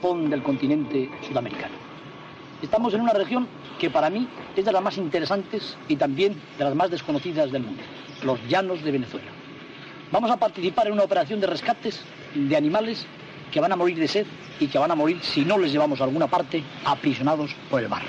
corazón 0.00 0.30
del 0.30 0.42
continente 0.42 1.10
sudamericano. 1.26 1.74
Estamos 2.62 2.92
en 2.94 3.00
una 3.02 3.12
región 3.12 3.46
que 3.78 3.90
para 3.90 4.10
mí 4.10 4.26
es 4.56 4.64
de 4.64 4.72
las 4.72 4.82
más 4.82 4.96
interesantes 4.98 5.76
y 5.88 5.96
también 5.96 6.34
de 6.58 6.64
las 6.64 6.74
más 6.74 6.90
desconocidas 6.90 7.50
del 7.50 7.62
mundo, 7.62 7.82
los 8.22 8.38
llanos 8.48 8.82
de 8.82 8.90
Venezuela. 8.90 9.28
Vamos 10.12 10.30
a 10.30 10.36
participar 10.36 10.86
en 10.86 10.94
una 10.94 11.04
operación 11.04 11.40
de 11.40 11.46
rescates 11.46 12.00
de 12.34 12.56
animales 12.56 13.06
que 13.52 13.60
van 13.60 13.72
a 13.72 13.76
morir 13.76 13.98
de 13.98 14.08
sed 14.08 14.26
y 14.58 14.66
que 14.66 14.78
van 14.78 14.90
a 14.90 14.94
morir 14.94 15.18
si 15.22 15.44
no 15.44 15.58
les 15.58 15.72
llevamos 15.72 16.00
a 16.00 16.04
alguna 16.04 16.26
parte 16.26 16.62
aprisionados 16.84 17.54
por 17.70 17.82
el 17.82 17.88
mar. 17.88 18.02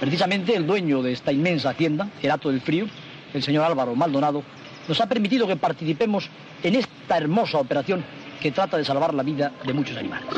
Precisamente 0.00 0.54
el 0.56 0.66
dueño 0.66 1.02
de 1.02 1.12
esta 1.12 1.32
inmensa 1.32 1.70
hacienda, 1.70 2.08
el 2.22 2.30
Hato 2.30 2.50
del 2.50 2.60
Frío, 2.60 2.86
el 3.32 3.42
señor 3.42 3.64
Álvaro 3.64 3.94
Maldonado, 3.94 4.42
nos 4.88 5.00
ha 5.00 5.06
permitido 5.08 5.46
que 5.46 5.56
participemos 5.56 6.28
en 6.62 6.74
esta 6.74 7.16
hermosa 7.16 7.58
operación 7.58 8.04
que 8.40 8.50
trata 8.50 8.76
de 8.76 8.84
salvar 8.84 9.14
la 9.14 9.22
vida 9.22 9.52
de 9.64 9.72
muchos 9.72 9.96
animales. 9.96 10.28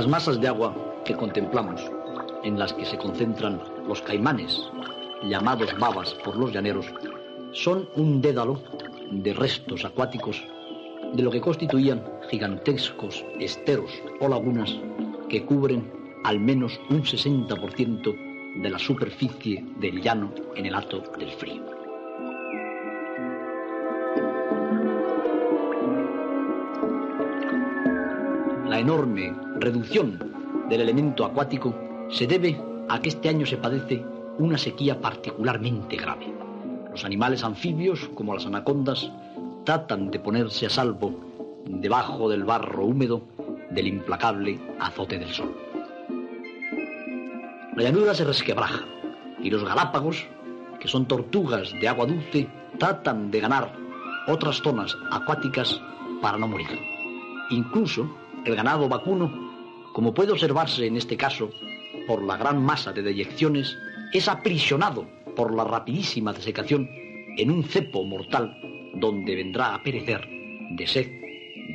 Las 0.00 0.08
masas 0.08 0.40
de 0.40 0.48
agua 0.48 0.74
que 1.04 1.14
contemplamos, 1.14 1.78
en 2.42 2.58
las 2.58 2.72
que 2.72 2.86
se 2.86 2.96
concentran 2.96 3.60
los 3.86 4.00
caimanes, 4.00 4.58
llamados 5.24 5.78
babas 5.78 6.14
por 6.24 6.36
los 6.36 6.54
llaneros, 6.54 6.86
son 7.52 7.86
un 7.96 8.22
dédalo 8.22 8.62
de 9.10 9.34
restos 9.34 9.84
acuáticos 9.84 10.42
de 11.12 11.22
lo 11.22 11.30
que 11.30 11.42
constituían 11.42 12.02
gigantescos 12.30 13.22
esteros 13.40 13.90
o 14.20 14.28
lagunas 14.28 14.74
que 15.28 15.44
cubren 15.44 15.92
al 16.24 16.40
menos 16.40 16.80
un 16.88 17.02
60% 17.02 18.62
de 18.62 18.70
la 18.70 18.78
superficie 18.78 19.62
del 19.80 20.00
llano 20.00 20.32
en 20.56 20.64
el 20.64 20.76
Hato 20.76 21.02
del 21.18 21.32
Frío. 21.32 21.69
Enorme 28.80 29.36
reducción 29.58 30.18
del 30.70 30.80
elemento 30.80 31.26
acuático 31.26 31.74
se 32.08 32.26
debe 32.26 32.58
a 32.88 32.98
que 32.98 33.10
este 33.10 33.28
año 33.28 33.44
se 33.44 33.58
padece 33.58 34.02
una 34.38 34.56
sequía 34.56 34.98
particularmente 34.98 35.96
grave. 35.96 36.32
Los 36.90 37.04
animales 37.04 37.44
anfibios, 37.44 38.08
como 38.14 38.32
las 38.32 38.46
anacondas, 38.46 39.12
tratan 39.66 40.10
de 40.10 40.18
ponerse 40.18 40.64
a 40.64 40.70
salvo 40.70 41.14
debajo 41.66 42.30
del 42.30 42.44
barro 42.44 42.86
húmedo 42.86 43.20
del 43.70 43.86
implacable 43.86 44.58
azote 44.78 45.18
del 45.18 45.28
sol. 45.28 45.54
La 47.76 47.82
llanura 47.82 48.14
se 48.14 48.24
resquebraja 48.24 48.86
y 49.42 49.50
los 49.50 49.62
galápagos, 49.62 50.26
que 50.80 50.88
son 50.88 51.04
tortugas 51.04 51.70
de 51.78 51.86
agua 51.86 52.06
dulce, 52.06 52.48
tratan 52.78 53.30
de 53.30 53.40
ganar 53.40 53.76
otras 54.26 54.62
zonas 54.62 54.96
acuáticas 55.10 55.78
para 56.22 56.38
no 56.38 56.48
morir. 56.48 56.80
Incluso 57.50 58.08
el 58.44 58.56
ganado 58.56 58.88
vacuno, 58.88 59.30
como 59.92 60.14
puede 60.14 60.32
observarse 60.32 60.86
en 60.86 60.96
este 60.96 61.16
caso 61.16 61.50
por 62.06 62.22
la 62.22 62.36
gran 62.36 62.62
masa 62.62 62.92
de 62.92 63.02
deyecciones, 63.02 63.76
es 64.12 64.28
aprisionado 64.28 65.06
por 65.36 65.54
la 65.54 65.64
rapidísima 65.64 66.32
desecación 66.32 66.88
en 67.36 67.50
un 67.50 67.64
cepo 67.64 68.04
mortal 68.04 68.56
donde 68.94 69.36
vendrá 69.36 69.74
a 69.74 69.82
perecer 69.82 70.28
de 70.70 70.86
sed, 70.86 71.08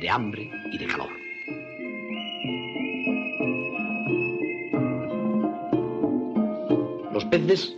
de 0.00 0.10
hambre 0.10 0.50
y 0.72 0.78
de 0.78 0.86
calor. 0.86 1.08
Los 7.12 7.24
peces, 7.24 7.74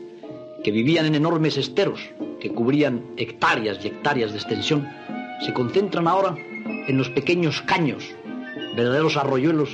que 0.65 0.72
vivían 0.72 1.06
en 1.06 1.15
enormes 1.15 1.56
esteros 1.56 2.00
que 2.41 2.50
cubrían 2.50 3.05
hectáreas 3.16 3.84
y 3.84 3.88
hectáreas 3.88 4.32
de 4.32 4.38
extensión, 4.38 4.88
se 5.41 5.53
concentran 5.53 6.09
ahora 6.09 6.37
en 6.88 6.99
los 6.99 7.09
pequeños 7.10 7.62
caños 7.62 8.15
verdaderos 8.78 9.16
arroyuelos 9.16 9.70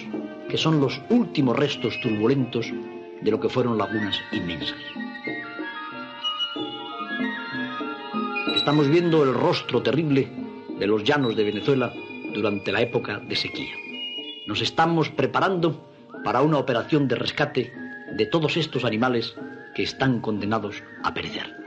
que 0.49 0.57
son 0.57 0.81
los 0.81 0.99
últimos 1.11 1.59
restos 1.59 2.01
turbulentos 2.01 2.73
de 3.21 3.31
lo 3.31 3.39
que 3.39 3.51
fueron 3.51 3.77
lagunas 3.77 4.19
inmensas. 4.33 4.79
Estamos 8.57 8.89
viendo 8.89 9.23
el 9.23 9.35
rostro 9.35 9.83
terrible 9.83 10.31
de 10.79 10.87
los 10.87 11.05
llanos 11.05 11.37
de 11.37 11.45
Venezuela 11.45 11.93
durante 12.33 12.73
la 12.73 12.81
época 12.81 13.19
de 13.19 13.37
sequía. 13.37 13.75
Nos 14.47 14.63
estamos 14.63 15.11
preparando 15.11 15.87
para 16.25 16.41
una 16.41 16.57
operación 16.57 17.07
de 17.07 17.17
rescate 17.17 17.75
de 18.17 18.25
todos 18.25 18.57
estos 18.57 18.87
animales 18.87 19.37
que 19.75 19.83
están 19.83 20.23
condenados 20.23 20.83
a 21.03 21.13
perecer. 21.13 21.64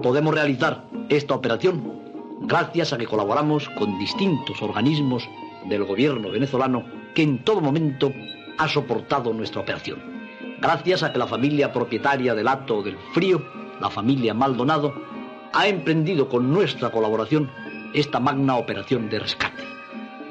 Podemos 0.00 0.34
realizar 0.34 0.84
esta 1.08 1.34
operación 1.34 1.98
gracias 2.40 2.92
a 2.92 2.98
que 2.98 3.06
colaboramos 3.06 3.68
con 3.70 3.98
distintos 3.98 4.62
organismos 4.62 5.28
del 5.68 5.84
gobierno 5.84 6.30
venezolano 6.30 6.84
que 7.14 7.22
en 7.22 7.44
todo 7.44 7.60
momento 7.60 8.12
ha 8.58 8.68
soportado 8.68 9.32
nuestra 9.32 9.60
operación. 9.60 10.00
Gracias 10.60 11.02
a 11.02 11.12
que 11.12 11.18
la 11.18 11.26
familia 11.26 11.72
propietaria 11.72 12.34
del 12.34 12.48
Hato 12.48 12.82
del 12.82 12.96
Frío, 13.12 13.44
la 13.80 13.90
familia 13.90 14.34
Maldonado, 14.34 14.94
ha 15.52 15.68
emprendido 15.68 16.28
con 16.28 16.52
nuestra 16.52 16.90
colaboración 16.90 17.50
esta 17.94 18.20
magna 18.20 18.56
operación 18.56 19.08
de 19.08 19.20
rescate. 19.20 19.62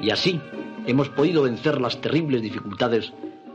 Y 0.00 0.10
así 0.10 0.40
hemos 0.86 1.08
podido 1.08 1.42
vencer 1.42 1.80
las 1.80 2.00
terribles 2.00 2.42
dificultades 2.42 3.12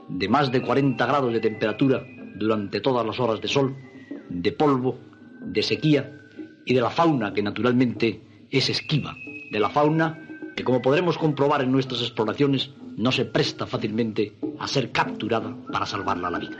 de 0.10 0.28
más 0.28 0.52
de 0.52 0.62
40 0.62 1.06
grados 1.06 1.32
de 1.32 1.40
temperatura 1.40 2.04
durante 2.36 2.82
todas 2.82 3.06
las 3.06 3.20
horas 3.20 3.40
de 3.40 3.48
sol, 3.48 3.76
de 4.30 4.52
polvo 4.52 4.98
de 5.46 5.64
sequía 5.64 6.20
y 6.66 6.74
de 6.74 6.82
la 6.82 6.90
fauna 6.90 7.34
que 7.34 7.44
naturalmente 7.44 8.22
es 8.50 8.70
esquiva, 8.70 9.16
de 9.52 9.60
la 9.60 9.70
fauna 9.70 10.20
que 10.56 10.64
como 10.64 10.82
podremos 10.82 11.18
comprobar 11.18 11.62
en 11.62 11.72
nuestras 11.72 12.02
exploraciones 12.02 12.72
no 12.98 13.12
se 13.12 13.26
presta 13.26 13.66
fácilmente 13.66 14.34
a 14.60 14.68
ser 14.68 14.92
capturada 14.92 15.56
para 15.72 15.86
salvarla 15.86 16.30
la 16.30 16.40
vida. 16.40 16.58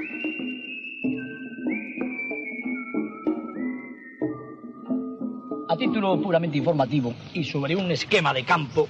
A 5.70 5.78
título 5.78 6.22
puramente 6.22 6.58
informativo 6.58 7.14
y 7.34 7.44
sobre 7.44 7.76
un 7.76 7.92
esquema 7.92 8.34
de 8.34 8.44
campo, 8.44 8.90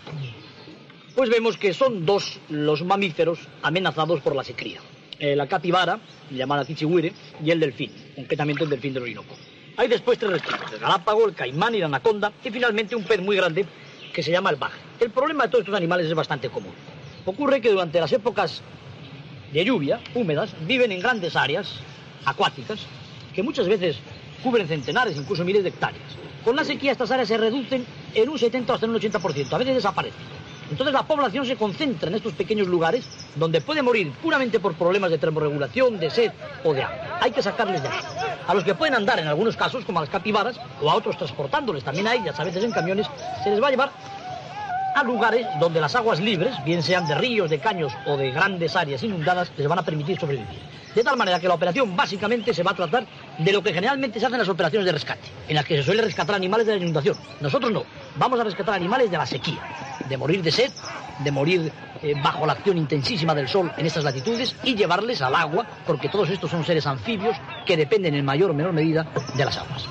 pues 1.16 1.30
vemos 1.30 1.57
que 1.57 1.74
son 1.74 2.06
dos 2.06 2.40
los 2.50 2.84
mamíferos 2.84 3.40
amenazados 3.62 4.22
por 4.22 4.36
la 4.36 4.44
sequía. 4.44 4.80
La 5.19 5.48
capibara, 5.48 6.00
llamada 6.31 6.66
Tichihuire, 6.66 7.13
y 7.42 7.51
el 7.51 7.60
delfín, 7.60 7.92
concretamente 8.16 8.66
el 8.66 8.69
delfín 8.69 8.94
del 8.94 9.04
Orinoco. 9.04 9.36
Hay 9.75 9.88
después 9.88 10.20
tres 10.20 10.31
reptiles, 10.31 10.72
el 10.72 10.80
galápago, 10.80 11.28
el 11.28 11.34
caimán 11.34 11.74
y 11.74 11.80
la 11.80 11.88
anaconda, 11.88 12.31
y 12.44 12.52
finalmente 12.52 12.96
un 12.96 13.04
pez 13.04 13.20
muy 13.22 13.36
grande 13.36 13.66
que 14.14 14.22
se 14.22 14.31
llama 14.31 14.52
el 14.52 14.56
baje. 14.58 14.80
El 15.00 15.10
problema 15.10 15.46
de 15.46 15.50
todos 15.50 15.64
estos 15.64 15.75
animales 15.75 16.06
es 16.06 16.14
bastante 16.14 16.50
común. 16.50 16.74
Ocurre 17.25 17.60
que 17.60 17.72
durante 17.72 18.00
las 18.00 18.12
épocas 18.14 18.62
de 19.52 19.66
lluvia, 19.66 20.00
húmedas, 20.14 20.54
viven 20.68 20.92
en 20.92 21.00
grandes 21.00 21.36
áreas 21.36 21.80
acuáticas 22.25 22.86
que 23.34 23.42
muchas 23.42 23.68
veces 23.68 23.98
cubren 24.44 24.68
centenares, 24.68 25.18
incluso 25.18 25.44
miles 25.44 25.64
de 25.64 25.70
hectáreas. 25.70 26.04
Con 26.44 26.56
la 26.56 26.64
sequía 26.64 26.92
estas 26.92 27.10
áreas 27.10 27.28
se 27.28 27.38
reducen 27.38 27.86
en 28.14 28.30
un 28.30 28.38
70 28.38 28.74
hasta 28.74 28.86
un 28.86 28.96
80%, 28.96 29.54
a 29.54 29.58
veces 29.58 29.76
desaparecen. 29.76 30.43
Entonces 30.69 30.94
la 30.94 31.04
población 31.04 31.45
se 31.45 31.56
concentra 31.56 32.10
en 32.10 32.15
estos 32.15 32.33
pequeños 32.33 32.68
lugares 32.68 33.06
donde 33.36 33.62
puede 33.62 33.81
morir 33.81 34.12
puramente 34.21 34.60
por 34.60 34.74
problemas 34.75 35.12
de 35.12 35.18
termorregulación, 35.18 36.00
de 36.00 36.10
sed 36.10 36.31
o 36.63 36.74
de 36.74 36.83
agua. 36.83 37.19
Hay 37.21 37.31
que 37.31 37.44
sacarles 37.44 37.81
de 37.81 37.89
ahí. 37.89 38.00
A 38.48 38.54
los 38.54 38.63
que 38.63 38.75
pueden 38.75 38.95
andar 38.95 39.19
en 39.19 39.27
algunos 39.27 39.56
casos, 39.56 39.86
como 39.86 40.00
a 40.00 40.01
las 40.01 40.10
capibaras, 40.10 40.60
o 40.81 40.89
a 40.89 40.95
otros 40.95 41.18
transportándoles 41.18 41.83
también 41.83 42.07
a 42.07 42.15
ellas, 42.15 42.39
a 42.39 42.44
veces 42.44 42.63
en 42.63 42.71
camiones, 42.71 43.07
se 43.44 43.50
les 43.50 43.62
va 43.62 43.68
a 43.68 43.71
llevar 43.71 43.92
a 44.95 45.04
lugares 45.04 45.48
donde 45.60 45.81
las 45.81 45.95
aguas 45.95 46.19
libres, 46.19 46.54
bien 46.66 46.83
sean 46.83 47.07
de 47.07 47.16
ríos, 47.16 47.50
de 47.50 47.59
caños 47.59 47.94
o 48.06 48.18
de 48.18 48.31
grandes 48.31 48.75
áreas 48.75 49.01
inundadas, 49.04 49.51
les 49.57 49.68
van 49.68 49.80
a 49.80 49.83
permitir 49.83 50.19
sobrevivir. 50.19 50.59
De 50.95 51.04
tal 51.04 51.18
manera 51.18 51.40
que 51.40 51.48
la 51.48 51.56
operación 51.56 51.95
básicamente 51.95 52.54
se 52.54 52.63
va 52.63 52.72
a 52.72 52.75
tratar 52.75 53.06
de 53.38 53.51
lo 53.51 53.63
que 53.63 53.74
generalmente 53.74 54.19
se 54.19 54.25
hacen 54.25 54.38
las 54.38 54.50
operaciones 54.50 54.86
de 54.86 54.92
rescate, 54.92 55.28
en 55.48 55.56
las 55.56 55.66
que 55.66 55.78
se 55.78 55.84
suele 55.84 56.01
rescatar 56.04 56.36
animales 56.36 56.68
de 56.68 56.75
la 56.75 56.81
inundación. 56.81 57.18
Nosotros 57.42 57.72
no, 57.72 57.84
vamos 58.16 58.40
a 58.40 58.44
rescatar 58.44 58.75
animales 58.75 59.10
de 59.10 59.18
la 59.18 59.25
sequía, 59.25 59.60
de 60.07 60.18
morir 60.18 60.44
de 60.44 60.51
sed, 60.51 60.72
de 61.19 61.31
morir 61.31 61.72
eh, 62.01 62.13
bajo 62.22 62.45
la 62.45 62.54
acción 62.54 62.78
intensísima 62.78 63.34
del 63.34 63.48
sol 63.48 63.72
en 63.78 63.86
estas 63.86 64.04
latitudes 64.04 64.56
y 64.63 64.75
llevarles 64.75 65.22
al 65.22 65.36
agua, 65.36 65.66
porque 65.88 66.10
todos 66.10 66.30
estos 66.30 66.51
son 66.51 66.63
seres 66.63 66.86
anfibios 66.86 67.36
que 67.66 67.78
dependen 67.78 68.13
en 68.13 68.25
mayor 68.25 68.51
o 68.51 68.54
menor 68.54 68.74
medida 68.74 69.07
de 69.36 69.45
las 69.45 69.57
aguas. 69.57 69.88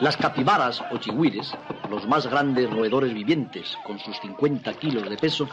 Las 0.00 0.16
capibaras 0.16 0.82
o 0.90 0.98
chigüires, 0.98 1.54
los 1.90 2.06
más 2.06 2.26
grandes 2.26 2.70
roedores 2.70 3.12
vivientes 3.12 3.76
con 3.84 3.98
sus 3.98 4.18
50 4.20 4.72
kilos 4.74 5.08
de 5.08 5.16
peso, 5.16 5.48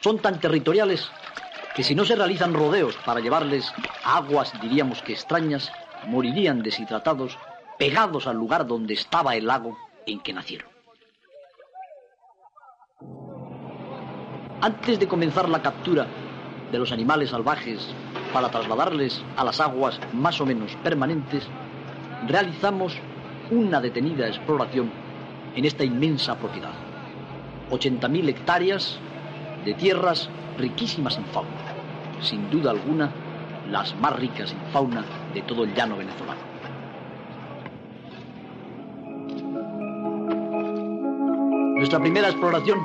son 0.00 0.18
tan 0.18 0.40
territoriales 0.40 1.10
que 1.74 1.84
si 1.84 1.94
no 1.94 2.04
se 2.04 2.16
realizan 2.16 2.54
rodeos 2.54 2.96
para 3.04 3.20
llevarles 3.20 3.72
a 4.04 4.18
aguas, 4.18 4.52
diríamos 4.60 5.02
que 5.02 5.12
extrañas, 5.12 5.70
morirían 6.06 6.62
deshidratados, 6.62 7.38
pegados 7.78 8.26
al 8.26 8.36
lugar 8.36 8.66
donde 8.66 8.94
estaba 8.94 9.36
el 9.36 9.46
lago 9.46 9.76
en 10.06 10.20
que 10.20 10.32
nacieron. 10.32 10.68
Antes 14.60 14.98
de 14.98 15.08
comenzar 15.08 15.48
la 15.48 15.62
captura 15.62 16.06
de 16.70 16.78
los 16.78 16.92
animales 16.92 17.30
salvajes 17.30 17.94
para 18.32 18.50
trasladarles 18.50 19.22
a 19.36 19.44
las 19.44 19.60
aguas 19.60 19.98
más 20.12 20.40
o 20.40 20.46
menos 20.46 20.76
permanentes, 20.82 21.46
realizamos 22.26 22.94
una 23.50 23.80
detenida 23.80 24.28
exploración 24.28 24.90
en 25.54 25.64
esta 25.64 25.84
inmensa 25.84 26.36
propiedad. 26.38 26.72
80.000 27.70 28.28
hectáreas 28.28 28.98
de 29.64 29.74
tierras 29.74 30.28
riquísimas 30.58 31.16
en 31.16 31.24
fauna. 31.26 31.50
Sin 32.20 32.50
duda 32.50 32.70
alguna, 32.70 33.12
las 33.70 33.94
más 33.96 34.16
ricas 34.16 34.52
en 34.52 34.72
fauna 34.72 35.04
de 35.32 35.42
todo 35.42 35.64
el 35.64 35.74
llano 35.74 35.96
venezolano. 35.96 36.40
Nuestra 41.76 41.98
primera 41.98 42.28
exploración 42.28 42.78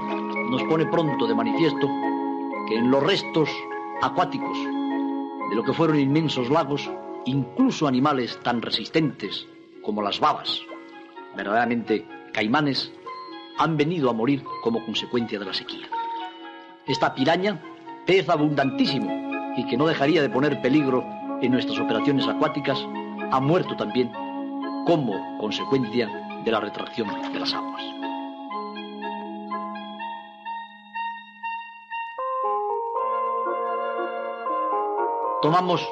nos 0.51 0.63
pone 0.63 0.85
pronto 0.85 1.27
de 1.27 1.35
manifiesto 1.35 1.87
que 2.67 2.77
en 2.77 2.89
los 2.89 3.03
restos 3.03 3.49
acuáticos 4.01 4.57
de 5.49 5.55
lo 5.55 5.63
que 5.63 5.73
fueron 5.73 5.99
inmensos 5.99 6.49
lagos, 6.49 6.89
incluso 7.25 7.87
animales 7.87 8.39
tan 8.41 8.61
resistentes 8.61 9.47
como 9.81 10.01
las 10.01 10.19
babas, 10.19 10.61
verdaderamente 11.35 12.05
caimanes, 12.35 12.91
han 13.57 13.77
venido 13.77 14.09
a 14.09 14.13
morir 14.13 14.43
como 14.61 14.83
consecuencia 14.85 15.39
de 15.39 15.45
la 15.45 15.53
sequía. 15.53 15.87
Esta 16.85 17.15
piraña, 17.15 17.61
pez 18.05 18.27
abundantísimo 18.27 19.55
y 19.55 19.65
que 19.65 19.77
no 19.77 19.87
dejaría 19.87 20.21
de 20.21 20.29
poner 20.29 20.61
peligro 20.61 21.01
en 21.41 21.53
nuestras 21.53 21.79
operaciones 21.79 22.27
acuáticas, 22.27 22.77
ha 23.31 23.39
muerto 23.39 23.77
también 23.77 24.11
como 24.85 25.37
consecuencia 25.39 26.09
de 26.43 26.51
la 26.51 26.59
retracción 26.59 27.07
de 27.31 27.39
las 27.39 27.53
aguas. 27.53 27.81
Tomamos 35.41 35.87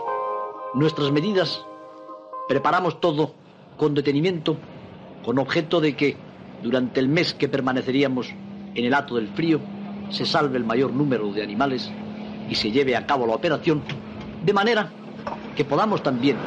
nuestras 0.74 1.10
medidas, 1.10 1.66
preparamos 2.50 3.00
todo 3.00 3.32
con 3.78 3.94
detenimiento, 3.94 4.58
con 5.24 5.40
objeto 5.40 5.80
de 5.80 5.96
que 5.96 6.33
durante 6.64 7.00
el 7.00 7.10
mes 7.10 7.34
que 7.34 7.50
permaneceríamos 7.50 8.34
en 8.74 8.86
el 8.86 8.94
hato 8.94 9.16
del 9.16 9.28
frío 9.28 9.60
se 10.10 10.26
salve 10.26 10.58
el 10.58 10.64
mayor 10.64 10.94
número 10.94 11.32
de 11.32 11.44
animales 11.44 11.92
y 12.50 12.56
se 12.56 12.72
lleve 12.72 12.96
a 12.96 13.06
cabo 13.06 13.28
la 13.28 13.36
operación, 13.36 13.82
de 14.44 14.54
manera 14.54 14.90
que 15.56 15.66
podamos 15.66 16.02
también 16.02 16.38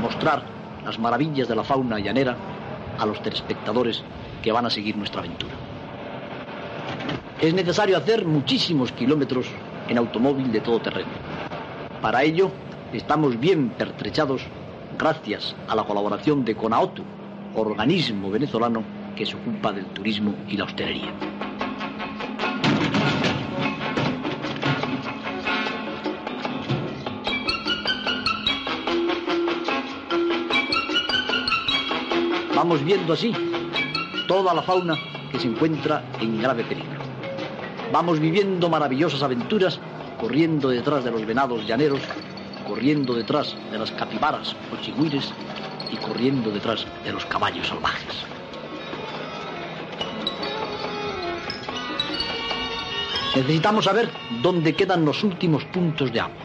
mostrar 0.00 0.42
las 0.84 0.98
maravillas 0.98 1.48
de 1.48 1.54
la 1.54 1.64
fauna 1.64 1.98
llanera 1.98 2.36
a 2.98 3.06
los 3.06 3.22
telespectadores 3.22 4.02
que 4.42 4.52
van 4.52 4.66
a 4.66 4.70
seguir 4.70 4.96
nuestra 4.96 5.20
aventura. 5.20 5.52
Es 7.40 7.52
necesario 7.52 7.96
hacer 7.96 8.24
muchísimos 8.24 8.92
kilómetros 8.92 9.46
en 9.88 9.98
automóvil 9.98 10.50
de 10.52 10.60
todo 10.60 10.80
terreno. 10.80 11.10
Para 12.00 12.22
ello, 12.22 12.50
estamos 12.92 13.38
bien 13.38 13.70
pertrechados 13.70 14.42
gracias 14.98 15.54
a 15.68 15.74
la 15.74 15.84
colaboración 15.84 16.44
de 16.44 16.54
CONAOTU, 16.54 17.02
organismo 17.54 18.30
venezolano 18.30 18.82
que 19.16 19.26
se 19.26 19.34
ocupa 19.34 19.72
del 19.72 19.86
turismo 19.86 20.34
y 20.48 20.56
la 20.56 20.64
hostelería. 20.64 21.12
Vamos 32.54 32.84
viendo 32.84 33.12
así 33.12 33.32
toda 34.28 34.54
la 34.54 34.62
fauna 34.62 34.96
que 35.30 35.38
se 35.38 35.48
encuentra 35.48 36.04
en 36.20 36.40
grave 36.40 36.64
peligro. 36.64 37.00
Vamos 37.92 38.20
viviendo 38.20 38.68
maravillosas 38.68 39.22
aventuras 39.22 39.80
corriendo 40.20 40.68
detrás 40.68 41.04
de 41.04 41.10
los 41.10 41.24
venados 41.26 41.66
llaneros 41.66 42.00
corriendo 42.66 43.14
detrás 43.14 43.56
de 43.70 43.78
las 43.78 43.90
capibaras 43.92 44.56
o 44.72 44.82
chigüires 44.82 45.32
y 45.90 45.96
corriendo 45.96 46.50
detrás 46.50 46.86
de 47.04 47.12
los 47.12 47.24
caballos 47.26 47.68
salvajes. 47.68 48.35
Necesitamos 53.36 53.84
saber 53.84 54.08
dónde 54.40 54.74
quedan 54.74 55.04
los 55.04 55.22
últimos 55.22 55.62
puntos 55.66 56.10
de 56.10 56.20
agua. 56.20 56.40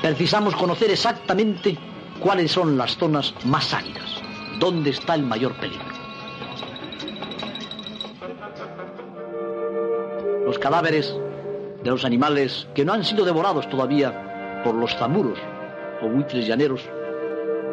Precisamos 0.00 0.54
conocer 0.54 0.92
exactamente 0.92 1.76
cuáles 2.20 2.52
son 2.52 2.78
las 2.78 2.96
zonas 2.96 3.34
más 3.44 3.74
áridas, 3.74 4.22
dónde 4.60 4.90
está 4.90 5.16
el 5.16 5.24
mayor 5.24 5.54
peligro. 5.54 5.84
Los 10.44 10.60
cadáveres 10.60 11.12
de 11.82 11.90
los 11.90 12.04
animales 12.04 12.68
que 12.72 12.84
no 12.84 12.92
han 12.92 13.02
sido 13.02 13.24
devorados 13.24 13.68
todavía 13.68 14.62
por 14.62 14.76
los 14.76 14.94
zamuros 14.94 15.40
o 16.02 16.08
buitres 16.08 16.46
llaneros 16.46 16.82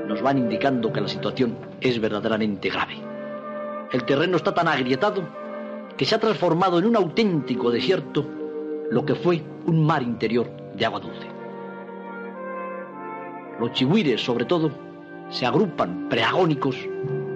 nos 0.07 0.23
van 0.23 0.39
indicando 0.39 0.91
que 0.91 1.01
la 1.01 1.07
situación 1.07 1.55
es 1.81 2.01
verdaderamente 2.01 2.71
grave. 2.71 2.97
El 3.91 4.03
terreno 4.05 4.37
está 4.37 4.55
tan 4.55 4.67
agrietado 4.67 5.42
que 5.97 6.05
se 6.05 6.15
ha 6.15 6.19
transformado 6.19 6.79
en 6.79 6.85
un 6.85 6.95
auténtico 6.95 7.71
desierto 7.71 8.25
lo 8.89 9.05
que 9.05 9.15
fue 9.15 9.43
un 9.65 9.85
mar 9.85 10.01
interior 10.03 10.49
de 10.75 10.85
agua 10.85 10.99
dulce. 10.99 11.27
Los 13.59 13.71
chihuires, 13.73 14.23
sobre 14.23 14.45
todo, 14.45 14.71
se 15.29 15.45
agrupan 15.45 16.09
preagónicos 16.09 16.75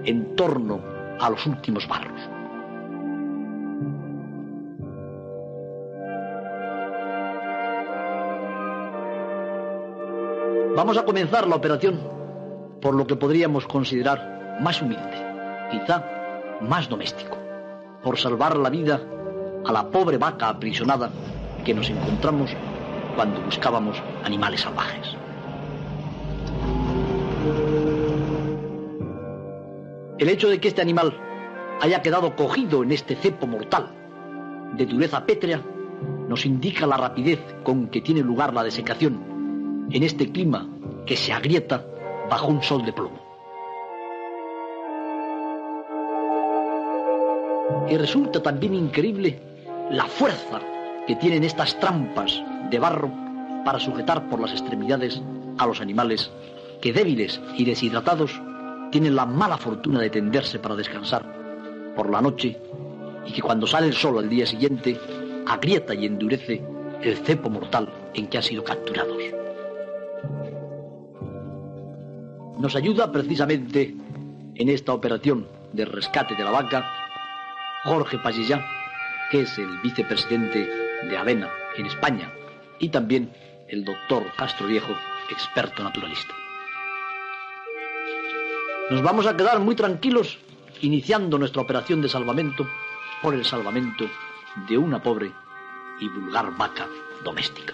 en 0.03 0.35
torno 0.35 0.81
a 1.19 1.29
los 1.29 1.45
últimos 1.45 1.87
barros. 1.87 2.19
Vamos 10.75 10.97
a 10.97 11.05
comenzar 11.05 11.47
la 11.47 11.55
operación 11.55 11.99
por 12.81 12.93
lo 12.93 13.07
que 13.07 13.15
podríamos 13.15 13.65
considerar 13.65 14.59
más 14.61 14.81
humilde, 14.81 15.67
quizá 15.71 16.05
más 16.61 16.87
doméstico, 16.87 17.36
por 18.03 18.17
salvar 18.17 18.57
la 18.57 18.69
vida 18.69 19.01
a 19.65 19.71
la 19.71 19.89
pobre 19.89 20.17
vaca 20.17 20.49
aprisionada 20.49 21.09
que 21.65 21.73
nos 21.73 21.89
encontramos 21.89 22.51
cuando 23.15 23.41
buscábamos 23.41 24.01
animales 24.23 24.61
salvajes. 24.61 25.15
El 30.17 30.29
hecho 30.29 30.49
de 30.49 30.59
que 30.59 30.69
este 30.69 30.81
animal 30.81 31.13
haya 31.81 32.01
quedado 32.01 32.35
cogido 32.35 32.83
en 32.83 32.91
este 32.91 33.15
cepo 33.15 33.45
mortal 33.45 33.89
de 34.75 34.85
dureza 34.85 35.25
pétrea 35.25 35.61
nos 36.27 36.45
indica 36.45 36.87
la 36.87 36.97
rapidez 36.97 37.39
con 37.63 37.87
que 37.87 38.01
tiene 38.01 38.21
lugar 38.21 38.53
la 38.53 38.63
desecación 38.63 39.87
en 39.91 40.03
este 40.03 40.31
clima 40.31 40.67
que 41.05 41.15
se 41.15 41.33
agrieta 41.33 41.85
bajo 42.29 42.47
un 42.47 42.61
sol 42.61 42.85
de 42.85 42.93
plomo. 42.93 43.26
Y 47.89 47.97
resulta 47.97 48.41
también 48.41 48.73
increíble 48.73 49.39
la 49.91 50.05
fuerza 50.05 50.59
que 51.05 51.15
tienen 51.15 51.43
estas 51.43 51.79
trampas 51.79 52.41
de 52.69 52.79
barro 52.79 53.11
para 53.63 53.79
sujetar 53.79 54.27
por 54.29 54.39
las 54.39 54.51
extremidades 54.51 55.21
a 55.57 55.65
los 55.65 55.79
animales 55.81 56.29
que 56.81 56.93
débiles 56.93 57.41
y 57.55 57.65
deshidratados 57.65 58.39
tienen 58.91 59.15
la 59.15 59.25
mala 59.25 59.57
fortuna 59.57 59.99
de 59.99 60.09
tenderse 60.09 60.59
para 60.59 60.75
descansar 60.75 61.25
por 61.95 62.09
la 62.09 62.21
noche 62.21 62.59
y 63.25 63.31
que 63.31 63.41
cuando 63.41 63.67
sale 63.67 63.87
el 63.87 63.93
sol 63.93 64.17
al 64.17 64.29
día 64.29 64.45
siguiente 64.45 64.99
agrieta 65.45 65.93
y 65.93 66.05
endurece 66.05 66.63
el 67.01 67.17
cepo 67.17 67.49
mortal 67.49 67.89
en 68.13 68.27
que 68.27 68.37
han 68.37 68.43
sido 68.43 68.63
capturados. 68.63 69.17
Nos 72.59 72.75
ayuda 72.75 73.11
precisamente 73.11 73.95
en 74.55 74.69
esta 74.69 74.93
operación 74.93 75.47
de 75.73 75.85
rescate 75.85 76.35
de 76.35 76.43
la 76.43 76.51
vaca 76.51 77.06
Jorge 77.87 78.17
Pasillán, 78.17 78.65
que 79.31 79.43
es 79.43 79.57
el 79.57 79.77
vicepresidente 79.77 80.69
de 81.07 81.17
Avena 81.17 81.49
en 81.77 81.85
España, 81.85 82.33
y 82.79 82.89
también 82.89 83.31
el 83.69 83.85
doctor 83.85 84.25
Castro 84.35 84.67
Viejo, 84.67 84.93
experto 85.29 85.85
naturalista. 85.85 86.33
Nos 88.89 89.01
vamos 89.01 89.25
a 89.25 89.37
quedar 89.37 89.61
muy 89.61 89.73
tranquilos 89.73 90.37
iniciando 90.81 91.37
nuestra 91.37 91.61
operación 91.61 92.01
de 92.01 92.09
salvamento 92.09 92.67
por 93.21 93.33
el 93.33 93.45
salvamento 93.45 94.05
de 94.67 94.77
una 94.77 95.01
pobre 95.01 95.31
y 96.01 96.09
vulgar 96.09 96.57
vaca 96.57 96.87
doméstica. 97.23 97.73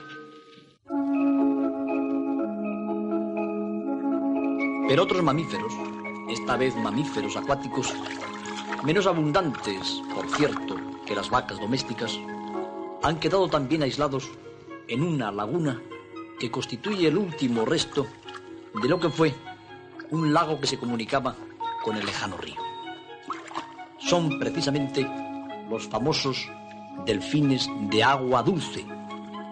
Pero 4.88 5.04
otros 5.04 5.24
mamíferos, 5.24 5.74
esta 6.30 6.56
vez 6.56 6.76
mamíferos 6.76 7.36
acuáticos, 7.36 7.92
menos 8.84 9.08
abundantes, 9.08 10.02
por 10.14 10.30
cierto, 10.36 10.76
que 11.06 11.16
las 11.16 11.30
vacas 11.30 11.60
domésticas, 11.60 12.20
han 13.02 13.20
quedado 13.20 13.48
también 13.48 13.84
aislados 13.84 14.30
en 14.88 15.04
una 15.04 15.32
laguna 15.32 15.82
que 16.40 16.52
constituye 16.52 17.08
el 17.08 17.18
último 17.18 17.66
resto 17.66 18.06
de 18.82 18.90
lo 18.90 19.00
que 19.00 19.10
fue 19.10 19.34
un 20.12 20.34
lago 20.34 20.60
que 20.60 20.68
se 20.68 20.78
comunicaba 20.78 21.36
con 21.84 21.96
el 21.96 22.06
lejano 22.06 22.38
río. 22.38 22.62
Son 24.00 24.38
precisamente 24.38 25.10
los 25.70 25.88
famosos 25.88 26.50
delfines 27.06 27.70
de 27.90 28.04
agua 28.04 28.44
dulce, 28.44 28.86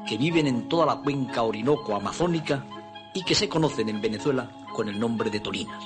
que 0.08 0.18
viven 0.18 0.48
en 0.48 0.68
toda 0.68 0.86
la 0.86 0.98
cuenca 0.98 1.44
orinoco 1.44 1.96
amazónica 1.96 2.66
y 3.14 3.24
que 3.24 3.36
se 3.36 3.48
conocen 3.48 3.88
en 3.90 4.02
Venezuela 4.02 4.52
con 4.74 4.90
el 4.90 5.00
nombre 5.00 5.30
de 5.30 5.40
toninas. 5.40 5.84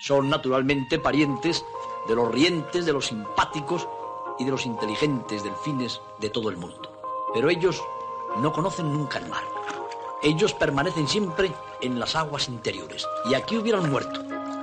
Son 0.00 0.28
naturalmente 0.28 0.98
parientes 0.98 1.64
de 2.06 2.14
los 2.14 2.30
rientes, 2.30 2.86
de 2.86 2.92
los 2.92 3.06
simpáticos 3.06 3.88
y 4.38 4.44
de 4.44 4.50
los 4.50 4.66
inteligentes 4.66 5.42
delfines 5.42 6.00
de 6.18 6.30
todo 6.30 6.50
el 6.50 6.56
mundo. 6.56 6.90
Pero 7.32 7.48
ellos 7.48 7.82
no 8.38 8.52
conocen 8.52 8.92
nunca 8.92 9.18
el 9.18 9.28
mar. 9.28 9.44
Ellos 10.22 10.54
permanecen 10.54 11.06
siempre 11.06 11.52
en 11.80 11.98
las 11.98 12.16
aguas 12.16 12.48
interiores 12.48 13.06
y 13.26 13.34
aquí 13.34 13.58
hubieran 13.58 13.90
muerto, 13.90 14.20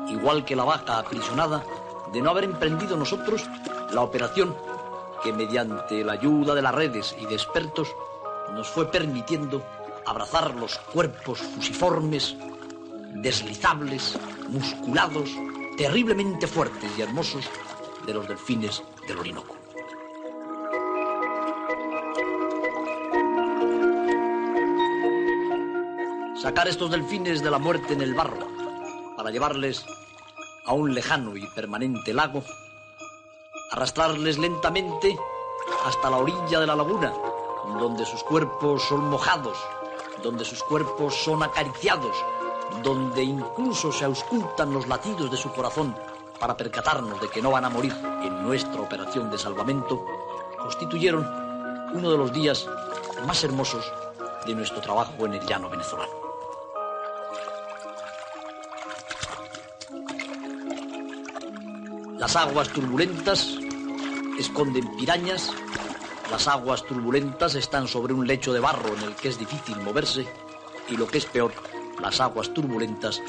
igual 0.10 0.43
que 0.43 0.55
la 0.55 0.63
vaca 0.63 0.98
aprisionada 1.00 1.63
de 2.12 2.21
no 2.21 2.31
haber 2.31 2.45
emprendido 2.45 2.98
nosotros 2.98 3.45
la 3.91 4.01
operación 4.01 4.55
que 5.24 5.31
mediante 5.31 6.03
la 6.03 6.13
ayuda 6.13 6.55
de 6.55 6.62
las 6.62 6.74
redes 6.74 7.15
y 7.19 7.25
de 7.25 7.36
expertos 7.36 7.95
nos 8.53 8.67
fue 8.67 8.89
permitiendo 8.89 9.62
abrazar 10.05 10.55
los 10.55 10.77
cuerpos 10.77 11.39
fusiformes, 11.39 12.36
deslizables, 13.13 14.17
musculados, 14.50 15.29
terriblemente 15.82 16.46
fuertes 16.46 16.92
y 16.96 17.02
hermosos 17.02 17.50
de 18.06 18.14
los 18.14 18.28
delfines 18.28 18.84
del 19.08 19.18
Orinoco. 19.18 19.56
Sacar 26.40 26.68
estos 26.68 26.92
delfines 26.92 27.42
de 27.42 27.50
la 27.50 27.58
muerte 27.58 27.94
en 27.94 28.02
el 28.02 28.14
barro 28.14 28.48
para 29.18 29.32
llevarles 29.32 29.84
a 30.66 30.74
un 30.74 30.94
lejano 30.94 31.36
y 31.36 31.48
permanente 31.48 32.14
lago 32.14 32.44
arrastrarles 33.72 34.38
lentamente 34.38 35.18
hasta 35.84 36.12
la 36.12 36.18
orilla 36.18 36.60
de 36.60 36.68
la 36.68 36.76
laguna, 36.76 37.12
donde 37.80 38.06
sus 38.06 38.22
cuerpos 38.22 38.84
son 38.84 39.10
mojados, 39.10 39.58
donde 40.22 40.46
sus 40.46 40.62
cuerpos 40.62 41.16
son 41.16 41.42
acariciados, 41.42 42.16
donde 42.84 43.24
incluso 43.24 43.92
se 43.92 44.06
auscultan 44.06 44.74
los 44.74 44.88
latidos 44.88 45.30
de 45.30 45.38
su 45.38 45.51
corazón 45.51 45.96
para 46.40 46.58
percatarnos 46.58 47.22
de 47.22 47.30
que 47.30 47.42
no 47.42 47.51
van 47.51 47.66
a 47.66 47.70
morir 47.70 47.94
en 48.24 48.42
nuestra 48.44 48.82
operación 48.82 49.30
de 49.30 49.38
salvamento, 49.38 50.04
constituyeron 50.60 51.24
uno 51.94 52.12
de 52.12 52.18
los 52.18 52.34
días 52.34 52.68
más 53.28 53.44
hermosos 53.44 53.92
de 54.46 54.56
nuestro 54.56 54.82
trabajo 54.82 55.25
en 55.25 55.34
el 55.34 55.46
llano 55.46 55.70
venezolano. 55.70 56.12
Las 62.18 62.36
aguas 62.36 62.70
turbulentas 62.70 63.48
esconden 64.38 64.96
pirañas, 64.96 65.51
las 66.30 66.48
aguas 66.48 66.84
turbulentas 66.84 67.56
están 67.56 67.88
sobre 67.88 68.13
un 68.13 68.28
lecho 68.28 68.54
de 68.54 68.60
barro 68.60 68.96
en 68.96 69.04
el 69.04 69.16
que 69.16 69.30
es 69.30 69.38
difícil 69.38 69.78
moverse 69.82 70.28
y 70.88 70.98
lo 70.98 71.08
que 71.08 71.18
es 71.18 71.25
peor, 71.25 71.51
las 72.01 72.20
aguas 72.20 72.53
turbulentas 72.53 73.22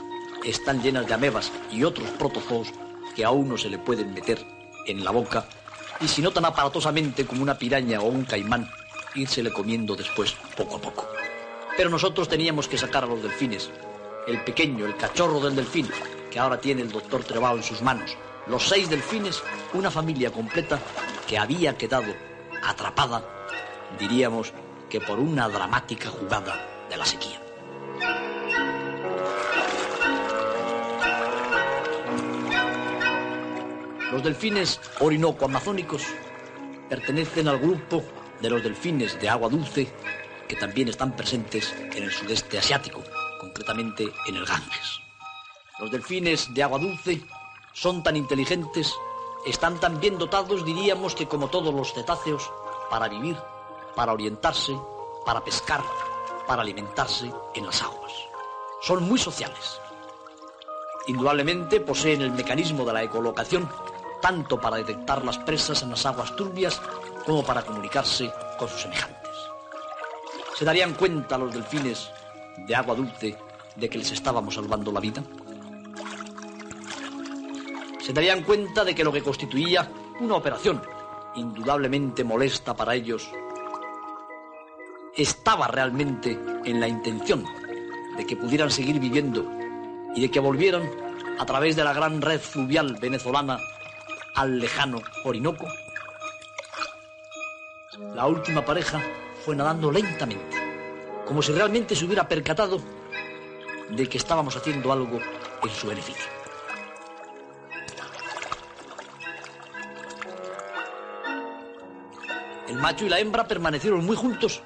están 0.44 0.82
llenas 0.82 1.06
de 1.06 1.14
amebas 1.14 1.52
y 1.70 1.84
otros 1.84 2.08
protozoos 2.10 2.68
que 3.14 3.24
a 3.24 3.30
uno 3.30 3.56
se 3.56 3.68
le 3.68 3.78
pueden 3.78 4.14
meter 4.14 4.44
en 4.86 5.04
la 5.04 5.10
boca 5.10 5.46
y 6.00 6.08
si 6.08 6.22
no 6.22 6.32
tan 6.32 6.44
aparatosamente 6.44 7.26
como 7.26 7.42
una 7.42 7.58
piraña 7.58 8.00
o 8.00 8.06
un 8.06 8.24
caimán, 8.24 8.68
írsele 9.14 9.52
comiendo 9.52 9.94
después 9.94 10.34
poco 10.56 10.76
a 10.76 10.80
poco. 10.80 11.08
Pero 11.76 11.90
nosotros 11.90 12.28
teníamos 12.28 12.66
que 12.66 12.78
sacar 12.78 13.04
a 13.04 13.06
los 13.06 13.22
delfines, 13.22 13.70
el 14.26 14.42
pequeño, 14.42 14.86
el 14.86 14.96
cachorro 14.96 15.40
del 15.40 15.54
delfín, 15.54 15.88
que 16.30 16.38
ahora 16.38 16.58
tiene 16.60 16.82
el 16.82 16.90
doctor 16.90 17.22
Trebao 17.22 17.56
en 17.56 17.62
sus 17.62 17.82
manos, 17.82 18.16
los 18.46 18.68
seis 18.68 18.88
delfines, 18.88 19.42
una 19.74 19.90
familia 19.90 20.30
completa 20.30 20.80
que 21.26 21.38
había 21.38 21.76
quedado 21.76 22.12
atrapada, 22.64 23.22
diríamos 23.98 24.52
que 24.88 25.00
por 25.00 25.18
una 25.20 25.48
dramática 25.48 26.08
jugada 26.08 26.86
de 26.90 26.96
la 26.96 27.04
sequía. 27.04 27.41
Los 34.12 34.22
delfines 34.22 34.78
orinoco-amazónicos 35.00 36.02
pertenecen 36.86 37.48
al 37.48 37.58
grupo 37.58 38.02
de 38.42 38.50
los 38.50 38.62
delfines 38.62 39.18
de 39.18 39.26
agua 39.26 39.48
dulce 39.48 39.90
que 40.46 40.54
también 40.54 40.88
están 40.88 41.16
presentes 41.16 41.74
en 41.78 42.02
el 42.02 42.12
sudeste 42.12 42.58
asiático, 42.58 43.02
concretamente 43.40 44.12
en 44.26 44.36
el 44.36 44.44
Ganges. 44.44 45.00
Los 45.80 45.90
delfines 45.90 46.52
de 46.52 46.62
agua 46.62 46.78
dulce 46.78 47.22
son 47.72 48.02
tan 48.02 48.16
inteligentes, 48.16 48.92
están 49.46 49.80
tan 49.80 49.98
bien 49.98 50.18
dotados, 50.18 50.62
diríamos 50.62 51.14
que 51.14 51.26
como 51.26 51.48
todos 51.48 51.72
los 51.72 51.94
cetáceos, 51.94 52.52
para 52.90 53.08
vivir, 53.08 53.38
para 53.96 54.12
orientarse, 54.12 54.76
para 55.24 55.42
pescar, 55.42 55.82
para 56.46 56.60
alimentarse 56.60 57.32
en 57.54 57.64
las 57.64 57.82
aguas. 57.82 58.12
Son 58.82 59.04
muy 59.04 59.18
sociales. 59.18 59.80
Indudablemente 61.06 61.80
poseen 61.80 62.20
el 62.20 62.32
mecanismo 62.32 62.84
de 62.84 62.92
la 62.92 63.02
ecolocación, 63.04 63.70
tanto 64.22 64.58
para 64.58 64.78
detectar 64.78 65.22
las 65.22 65.36
presas 65.36 65.82
en 65.82 65.90
las 65.90 66.06
aguas 66.06 66.34
turbias 66.36 66.80
como 67.26 67.44
para 67.44 67.62
comunicarse 67.62 68.32
con 68.58 68.68
sus 68.68 68.80
semejantes. 68.80 69.30
¿Se 70.56 70.64
darían 70.64 70.94
cuenta 70.94 71.36
los 71.36 71.52
delfines 71.52 72.10
de 72.66 72.74
agua 72.74 72.94
dulce 72.94 73.36
de 73.76 73.88
que 73.90 73.98
les 73.98 74.12
estábamos 74.12 74.54
salvando 74.54 74.90
la 74.90 75.00
vida? 75.00 75.22
se 78.02 78.12
darían 78.12 78.42
cuenta 78.42 78.84
de 78.84 78.94
que 78.96 79.04
lo 79.04 79.12
que 79.12 79.22
constituía 79.22 79.88
una 80.20 80.34
operación 80.34 80.82
indudablemente 81.36 82.24
molesta 82.24 82.74
para 82.74 82.96
ellos 82.96 83.30
estaba 85.16 85.68
realmente 85.68 86.36
en 86.64 86.80
la 86.80 86.88
intención 86.88 87.44
de 88.16 88.26
que 88.26 88.36
pudieran 88.36 88.72
seguir 88.72 88.98
viviendo 88.98 89.48
y 90.16 90.20
de 90.20 90.30
que 90.30 90.40
volvieran 90.40 90.90
a 91.38 91.46
través 91.46 91.76
de 91.76 91.84
la 91.84 91.92
gran 91.92 92.20
red 92.20 92.40
fluvial 92.40 92.98
venezolana 93.00 93.58
al 94.34 94.58
lejano 94.58 95.02
Orinoco. 95.24 95.66
La 98.14 98.26
última 98.26 98.64
pareja 98.64 99.00
fue 99.44 99.54
nadando 99.54 99.90
lentamente, 99.90 101.22
como 101.26 101.42
si 101.42 101.52
realmente 101.52 101.94
se 101.94 102.04
hubiera 102.04 102.26
percatado 102.26 102.80
de 103.90 104.08
que 104.08 104.18
estábamos 104.18 104.56
haciendo 104.56 104.92
algo 104.92 105.18
en 105.62 105.70
su 105.70 105.86
beneficio. 105.86 106.30
El 112.68 112.76
macho 112.76 113.04
y 113.04 113.10
la 113.10 113.20
hembra 113.20 113.46
permanecieron 113.46 114.04
muy 114.04 114.16
juntos. 114.16 114.62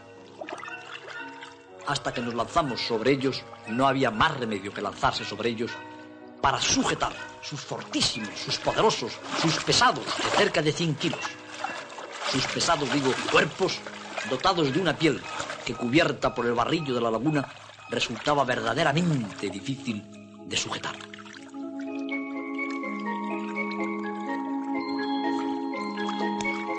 Hasta 1.89 2.13
que 2.15 2.21
nos 2.21 2.35
lanzamos 2.35 2.81
sobre 2.81 3.13
ellos, 3.13 3.43
no 3.69 3.87
había 3.87 4.11
más 4.11 4.39
remedio 4.39 4.73
que 4.73 4.81
lanzarse 4.81 5.25
sobre 5.25 5.51
ellos 5.51 5.73
para 6.41 6.61
sujetar 6.61 7.13
sus 7.43 7.61
fortísimos, 7.61 8.31
sus 8.39 8.59
poderosos, 8.59 9.13
sus 9.41 9.63
pesados, 9.65 10.05
de 10.05 10.37
cerca 10.37 10.63
de 10.63 10.73
100 10.73 10.95
kilos. 10.97 11.21
Sus 12.31 12.47
pesados, 12.47 12.93
digo, 12.93 13.13
cuerpos 13.31 13.79
dotados 14.29 14.73
de 14.73 14.81
una 14.81 14.97
piel 14.97 15.21
que 15.65 15.75
cubierta 15.75 16.35
por 16.35 16.47
el 16.47 16.55
barrillo 16.55 16.95
de 16.95 17.01
la 17.01 17.11
laguna 17.11 17.49
resultaba 17.91 18.45
verdaderamente 18.45 19.49
difícil 19.49 20.05
de 20.45 20.57
sujetar. 20.57 20.97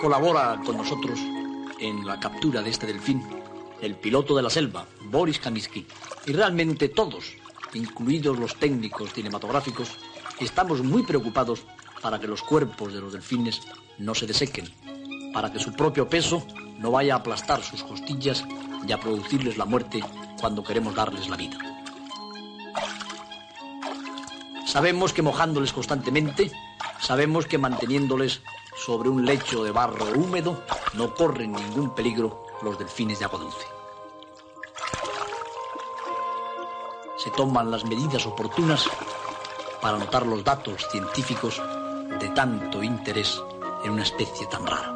Colabora 0.00 0.60
con 0.64 0.76
nosotros 0.76 1.18
en 1.80 2.06
la 2.06 2.20
captura 2.20 2.62
de 2.62 2.70
este 2.70 2.86
delfín 2.86 3.22
el 3.80 3.94
piloto 3.96 4.34
de 4.36 4.42
la 4.42 4.50
selva, 4.50 4.86
Boris 5.02 5.38
Kaminsky, 5.38 5.86
y 6.26 6.32
realmente 6.32 6.88
todos, 6.88 7.34
incluidos 7.74 8.38
los 8.38 8.56
técnicos 8.56 9.12
cinematográficos, 9.12 9.90
estamos 10.40 10.82
muy 10.82 11.02
preocupados 11.02 11.62
para 12.00 12.18
que 12.18 12.28
los 12.28 12.42
cuerpos 12.42 12.92
de 12.92 13.00
los 13.00 13.12
delfines 13.12 13.62
no 13.98 14.14
se 14.14 14.26
desequen, 14.26 14.68
para 15.32 15.52
que 15.52 15.58
su 15.58 15.72
propio 15.72 16.08
peso 16.08 16.46
no 16.78 16.90
vaya 16.90 17.14
a 17.14 17.18
aplastar 17.18 17.62
sus 17.62 17.82
costillas 17.82 18.44
y 18.86 18.92
a 18.92 19.00
producirles 19.00 19.56
la 19.56 19.64
muerte 19.64 20.00
cuando 20.40 20.62
queremos 20.62 20.94
darles 20.94 21.28
la 21.28 21.36
vida. 21.36 21.58
Sabemos 24.66 25.12
que 25.12 25.22
mojándoles 25.22 25.72
constantemente, 25.72 26.52
sabemos 27.00 27.46
que 27.46 27.58
manteniéndoles 27.58 28.42
sobre 28.76 29.08
un 29.08 29.24
lecho 29.24 29.64
de 29.64 29.72
barro 29.72 30.06
húmedo, 30.14 30.62
no 30.94 31.14
corren 31.14 31.52
ningún 31.52 31.94
peligro 31.94 32.46
los 32.62 32.78
delfines 32.78 33.18
de 33.18 33.24
agua 33.24 33.40
dulce. 33.40 33.66
Toman 37.30 37.70
las 37.70 37.84
medidas 37.84 38.26
oportunas 38.26 38.88
para 39.80 39.96
anotar 39.96 40.26
los 40.26 40.42
datos 40.42 40.86
científicos 40.90 41.60
de 42.20 42.28
tanto 42.30 42.82
interés 42.82 43.40
en 43.84 43.92
una 43.92 44.02
especie 44.02 44.46
tan 44.46 44.66
rara. 44.66 44.94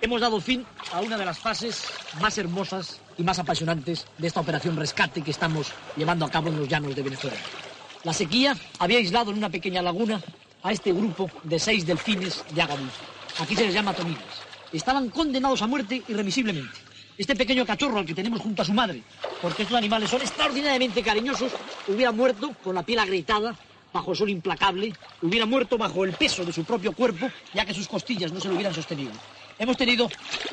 Hemos 0.00 0.20
dado 0.20 0.40
fin 0.40 0.66
a 0.92 1.00
una 1.00 1.16
de 1.16 1.24
las 1.24 1.38
fases 1.38 1.84
más 2.20 2.36
hermosas 2.36 3.00
y 3.16 3.22
más 3.22 3.38
apasionantes 3.38 4.06
de 4.18 4.26
esta 4.26 4.40
operación 4.40 4.76
rescate 4.76 5.22
que 5.22 5.30
estamos 5.30 5.72
llevando 5.96 6.26
a 6.26 6.30
cabo 6.30 6.48
en 6.48 6.58
los 6.58 6.68
llanos 6.68 6.94
de 6.94 7.02
Venezuela. 7.02 7.36
La 8.02 8.12
sequía 8.12 8.54
había 8.78 8.98
aislado 8.98 9.30
en 9.30 9.38
una 9.38 9.48
pequeña 9.48 9.80
laguna 9.80 10.20
a 10.64 10.72
este 10.72 10.92
grupo 10.92 11.30
de 11.44 11.58
seis 11.58 11.86
delfines 11.86 12.42
de 12.50 12.62
agua 12.62 12.76
dulce. 12.76 13.00
Aquí 13.38 13.54
se 13.54 13.66
les 13.66 13.74
llama 13.74 13.92
toninas. 13.92 14.24
Estaban 14.72 15.10
condenados 15.10 15.60
a 15.62 15.66
muerte 15.66 16.02
irremisiblemente. 16.08 16.78
Este 17.16 17.36
pequeño 17.36 17.64
cachorro 17.64 17.98
al 17.98 18.06
que 18.06 18.14
tenemos 18.14 18.40
junto 18.40 18.62
a 18.62 18.64
su 18.64 18.72
madre, 18.72 19.02
porque 19.40 19.62
estos 19.62 19.76
animales 19.76 20.10
son 20.10 20.22
extraordinariamente 20.22 21.02
cariñosos, 21.02 21.52
hubiera 21.86 22.10
muerto 22.10 22.56
con 22.64 22.74
la 22.74 22.82
piel 22.82 22.98
agrietada, 22.98 23.54
bajo 23.92 24.12
el 24.12 24.16
sol 24.16 24.30
implacable, 24.30 24.92
hubiera 25.22 25.46
muerto 25.46 25.78
bajo 25.78 26.04
el 26.04 26.14
peso 26.14 26.44
de 26.44 26.52
su 26.52 26.64
propio 26.64 26.92
cuerpo, 26.92 27.30
ya 27.52 27.64
que 27.64 27.74
sus 27.74 27.86
costillas 27.86 28.32
no 28.32 28.40
se 28.40 28.48
lo 28.48 28.54
hubieran 28.54 28.74
sostenido. 28.74 29.12
Hemos 29.58 29.76
tenido, 29.76 30.10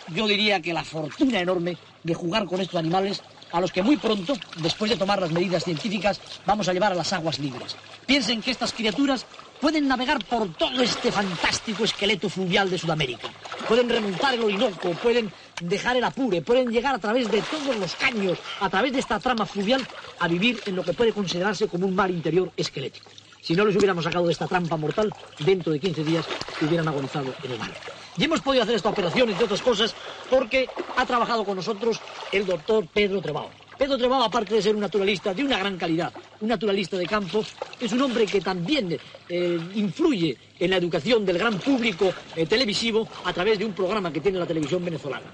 yo 0.09 0.27
diría 0.27 0.62
que 0.62 0.73
la 0.73 0.83
fortuna 0.83 1.39
enorme 1.39 1.77
de 2.03 2.13
jugar 2.13 2.45
con 2.45 2.62
estos 2.62 2.77
animales 2.77 3.23
a 3.51 3.59
los 3.59 3.71
que 3.71 3.81
muy 3.81 3.97
pronto, 3.97 4.33
después 4.57 4.91
de 4.91 4.97
tomar 4.97 5.19
las 5.19 5.31
medidas 5.31 5.63
científicas, 5.63 6.21
vamos 6.45 6.67
a 6.67 6.73
llevar 6.73 6.91
a 6.91 6.95
las 6.95 7.12
aguas 7.13 7.39
libres. 7.39 7.75
Piensen 8.05 8.41
que 8.41 8.51
estas 8.51 8.73
criaturas 8.73 9.25
pueden 9.62 9.88
navegar 9.88 10.26
por 10.26 10.52
todo 10.56 10.82
este 10.82 11.12
fantástico 11.12 11.84
esqueleto 11.84 12.28
fluvial 12.28 12.69
de 12.69 12.80
Sudamérica. 12.80 13.30
Pueden 13.67 13.88
remontar 13.88 14.34
el 14.34 14.41
Orinoco, 14.41 14.91
pueden 14.93 15.32
dejar 15.62 15.95
el 15.95 16.04
Apure, 16.04 16.41
pueden 16.41 16.71
llegar 16.71 16.95
a 16.95 17.00
través 17.00 17.30
de 17.32 17.41
todos 17.43 17.78
los 17.78 17.95
caños, 17.95 18.39
a 18.60 18.69
través 18.69 18.91
de 18.91 19.00
esta 19.00 19.19
trama 19.19 19.45
fluvial, 19.45 19.88
a 20.19 20.28
vivir 20.28 20.60
en 20.65 20.76
lo 20.76 20.84
que 20.84 20.93
puede 20.93 21.13
considerarse 21.13 21.67
como 21.67 21.86
un 21.86 21.95
mar 21.95 22.10
interior 22.10 22.52
esquelético. 22.58 23.12
Si 23.41 23.56
no 23.56 23.65
les 23.65 23.76
hubiéramos 23.76 24.04
sacado 24.04 24.26
de 24.26 24.34
esta 24.34 24.47
trampa 24.47 24.78
mortal, 24.78 25.13
dentro 25.39 25.71
de 25.71 25.80
15 25.80 26.04
días 26.04 26.26
hubieran 26.62 26.88
agonizado 26.88 27.34
en 27.43 27.52
el 27.52 27.60
mar. 27.60 27.71
Y 28.17 28.24
hemos 28.24 28.41
podido 28.41 28.63
hacer 28.63 28.76
esta 28.76 28.89
operación, 28.89 29.30
entre 29.30 29.45
otras 29.45 29.62
cosas, 29.62 29.95
porque 30.30 30.67
ha 30.97 31.06
trabajado 31.06 31.45
con 31.45 31.56
nosotros 31.56 32.00
el 32.32 32.45
doctor 32.45 32.88
Pedro 32.88 33.21
Trebao. 33.21 33.50
Pedro 33.81 33.97
Trebao, 33.97 34.21
aparte 34.21 34.53
de 34.53 34.61
ser 34.61 34.75
un 34.75 34.81
naturalista 34.81 35.33
de 35.33 35.43
una 35.43 35.57
gran 35.57 35.75
calidad, 35.75 36.13
un 36.39 36.49
naturalista 36.49 36.97
de 36.97 37.07
campo, 37.07 37.43
es 37.79 37.91
un 37.91 38.01
hombre 38.03 38.27
que 38.27 38.39
también 38.39 38.95
eh, 39.27 39.59
influye 39.73 40.37
en 40.59 40.69
la 40.69 40.77
educación 40.77 41.25
del 41.25 41.39
gran 41.39 41.57
público 41.57 42.13
eh, 42.35 42.45
televisivo 42.45 43.07
a 43.25 43.33
través 43.33 43.57
de 43.57 43.65
un 43.65 43.73
programa 43.73 44.13
que 44.13 44.21
tiene 44.21 44.37
la 44.37 44.45
televisión 44.45 44.85
venezolana. 44.85 45.25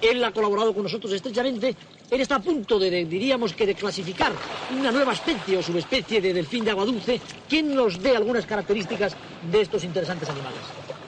Él 0.00 0.24
ha 0.24 0.32
colaborado 0.32 0.74
con 0.74 0.82
nosotros 0.82 1.12
estrechamente. 1.12 1.76
Él 2.10 2.20
está 2.20 2.34
a 2.34 2.40
punto 2.40 2.76
de, 2.76 3.04
diríamos 3.04 3.52
que, 3.52 3.66
de 3.66 3.76
clasificar 3.76 4.32
una 4.76 4.90
nueva 4.90 5.12
especie 5.12 5.58
o 5.58 5.62
subespecie 5.62 6.20
de 6.20 6.34
delfín 6.34 6.64
de 6.64 6.72
agua 6.72 6.84
dulce. 6.84 7.20
¿Quién 7.48 7.72
nos 7.72 8.02
dé 8.02 8.16
algunas 8.16 8.44
características 8.46 9.14
de 9.48 9.60
estos 9.60 9.84
interesantes 9.84 10.28
animales? 10.28 10.58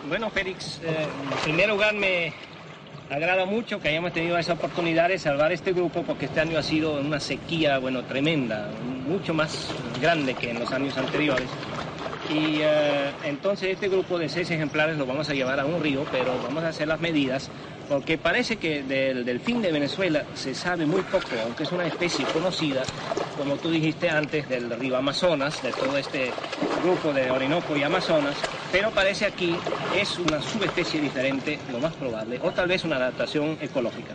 Bueno, 0.09 0.31
Félix, 0.31 0.79
eh, 0.85 1.09
en 1.33 1.43
primer 1.43 1.71
lugar 1.71 1.93
me 1.93 2.33
agrada 3.11 3.45
mucho 3.45 3.81
que 3.81 3.89
hayamos 3.89 4.13
tenido 4.13 4.39
esa 4.39 4.55
oportunidad 4.55 5.09
de 5.09 5.19
salvar 5.19 5.53
este 5.53 5.73
grupo 5.73 6.03
porque 6.03 6.27
este 6.27 6.41
año 6.41 6.59
ha 6.59 6.63
sido 6.63 7.01
una 7.01 7.21
sequía, 7.21 7.79
bueno, 7.79 8.03
tremenda, 8.05 8.69
mucho 9.07 9.35
más 9.35 9.69
grande 10.01 10.35
que 10.35 10.51
en 10.51 10.59
los 10.59 10.73
años 10.73 10.97
anteriores. 10.97 11.49
Y 12.31 12.61
eh, 12.63 13.11
entonces 13.25 13.71
este 13.71 13.89
grupo 13.89 14.19
de 14.19 14.29
seis 14.29 14.51
ejemplares 14.51 14.97
lo 14.97 15.05
vamos 15.05 15.29
a 15.29 15.35
llevar 15.35 15.61
a 15.61 15.67
un 15.67 15.83
río, 15.83 16.05
pero 16.11 16.35
vamos 16.43 16.65
a 16.65 16.69
hacer 16.69 16.89
las 16.89 17.01
medidas 17.01 17.51
porque 17.89 18.17
parece 18.17 18.57
que 18.57 18.83
del 18.83 19.25
delfín 19.25 19.61
de 19.61 19.71
Venezuela 19.71 20.25
se 20.35 20.55
sabe 20.55 20.87
muy 20.87 21.03
poco, 21.03 21.27
aunque 21.45 21.65
es 21.65 21.73
una 21.73 21.87
especie 21.87 22.25
conocida, 22.27 22.83
como 23.37 23.57
tú 23.57 23.71
dijiste 23.71 24.09
antes, 24.09 24.49
del 24.49 24.71
río 24.71 24.97
Amazonas, 24.97 25.63
de 25.63 25.71
todo 25.73 25.97
este 25.99 26.33
grupo 26.85 27.15
de 27.15 27.31
Orinoco 27.31 27.75
y 27.75 27.83
Amazonas, 27.83 28.37
pero 28.71 28.91
parece 28.91 29.25
aquí 29.25 29.57
es 29.97 30.19
una 30.19 30.43
subespecie 30.43 31.01
diferente, 31.01 31.59
lo 31.73 31.79
más 31.79 31.95
probable, 31.95 32.39
o 32.43 32.51
tal 32.51 32.69
vez 32.69 32.85
una 32.85 32.97
adaptación 32.97 33.57
ecológica. 33.63 34.13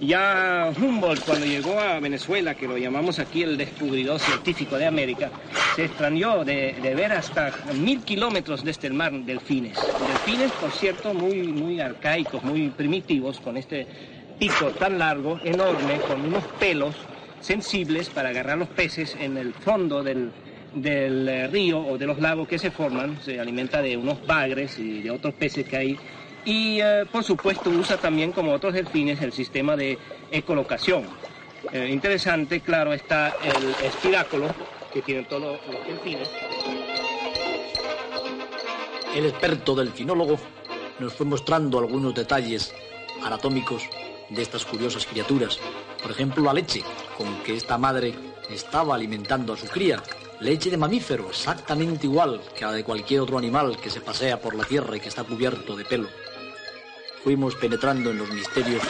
Ya 0.00 0.72
Humboldt, 0.74 1.24
cuando 1.26 1.44
llegó 1.44 1.78
a 1.78 2.00
Venezuela, 2.00 2.54
que 2.54 2.66
lo 2.66 2.78
llamamos 2.78 3.18
aquí 3.18 3.42
el 3.42 3.58
descubridor 3.58 4.18
científico 4.18 4.78
de 4.78 4.86
América, 4.86 5.30
se 5.74 5.84
extrañó 5.84 6.42
de, 6.42 6.72
ver 6.96 7.12
hasta 7.12 7.52
mil 7.74 8.02
kilómetros 8.02 8.64
desde 8.64 8.88
el 8.88 8.94
mar 8.94 9.12
delfines. 9.12 9.78
Delfines, 10.08 10.52
por 10.52 10.70
cierto, 10.70 11.12
muy, 11.12 11.42
muy 11.48 11.80
arcaicos, 11.80 12.42
muy 12.42 12.70
primitivos, 12.70 13.40
con 13.40 13.58
este 13.58 13.86
pico 14.38 14.70
tan 14.70 14.98
largo, 14.98 15.38
enorme, 15.44 15.98
con 16.08 16.22
unos 16.24 16.44
pelos 16.58 16.94
sensibles 17.40 18.08
para 18.08 18.30
agarrar 18.30 18.56
los 18.56 18.68
peces 18.68 19.16
en 19.20 19.36
el 19.36 19.52
fondo 19.52 20.02
del, 20.02 20.30
del 20.76 21.28
eh, 21.28 21.48
río 21.48 21.80
o 21.80 21.98
de 21.98 22.06
los 22.06 22.20
lagos 22.20 22.46
que 22.46 22.58
se 22.58 22.70
forman. 22.70 23.18
Se 23.22 23.40
alimenta 23.40 23.82
de 23.82 23.96
unos 23.96 24.24
bagres 24.26 24.78
y 24.78 25.02
de 25.02 25.10
otros 25.10 25.34
peces 25.34 25.66
que 25.66 25.76
hay 25.76 25.98
y 26.46 26.80
eh, 26.80 27.04
por 27.10 27.24
supuesto 27.24 27.68
usa 27.70 27.98
también 27.98 28.30
como 28.32 28.52
otros 28.52 28.72
delfines 28.72 29.20
el 29.20 29.32
sistema 29.32 29.76
de 29.76 29.98
ecolocación. 30.30 31.04
Eh, 31.72 31.88
interesante, 31.90 32.60
claro, 32.60 32.92
está 32.92 33.34
el 33.42 33.84
espiráculo 33.84 34.54
que 34.92 35.02
tienen 35.02 35.24
todos 35.24 35.58
los 35.66 35.86
delfines. 35.86 36.30
El 39.14 39.26
experto 39.26 39.74
delfinólogo 39.74 40.38
nos 41.00 41.14
fue 41.14 41.26
mostrando 41.26 41.78
algunos 41.78 42.14
detalles 42.14 42.72
anatómicos 43.24 43.82
de 44.30 44.42
estas 44.42 44.64
curiosas 44.64 45.04
criaturas. 45.04 45.58
Por 46.00 46.12
ejemplo, 46.12 46.44
la 46.44 46.52
leche 46.52 46.82
con 47.16 47.42
que 47.42 47.56
esta 47.56 47.76
madre 47.76 48.14
estaba 48.50 48.94
alimentando 48.94 49.54
a 49.54 49.56
su 49.56 49.66
cría. 49.66 50.00
Leche 50.40 50.70
de 50.70 50.76
mamífero, 50.76 51.30
exactamente 51.30 52.06
igual 52.06 52.42
que 52.54 52.64
la 52.64 52.72
de 52.72 52.84
cualquier 52.84 53.20
otro 53.20 53.38
animal 53.38 53.78
que 53.80 53.90
se 53.90 54.00
pasea 54.00 54.40
por 54.40 54.54
la 54.54 54.64
tierra 54.64 54.96
y 54.96 55.00
que 55.00 55.08
está 55.08 55.24
cubierto 55.24 55.74
de 55.76 55.84
pelo 55.84 56.08
fuimos 57.26 57.56
penetrando 57.56 58.12
en 58.12 58.18
los 58.18 58.30
misterios 58.30 58.84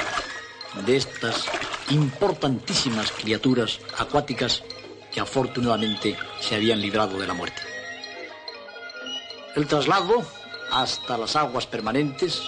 de 0.85 0.97
estas 0.99 1.47
importantísimas 1.89 3.11
criaturas 3.11 3.81
acuáticas 3.97 4.63
que 5.11 5.21
afortunadamente 5.21 6.19
se 6.39 6.57
habían 6.57 6.83
librado 6.83 7.17
de 7.17 7.27
la 7.27 7.33
muerte. 7.33 7.63
El 9.55 9.67
traslado 9.67 10.23
hasta 10.71 11.17
las 11.17 11.35
aguas 11.35 11.67
permanentes, 11.67 12.43